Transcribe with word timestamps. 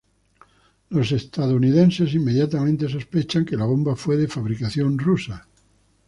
Los 0.89 1.11
estadounidenses 1.11 2.15
inmediatamente 2.15 2.89
sospechan 2.89 3.45
que 3.45 3.55
la 3.55 3.65
bomba 3.65 3.95
fue 3.95 4.17
de 4.17 4.27
fabricación 4.27 4.97
rusa. 4.97 5.47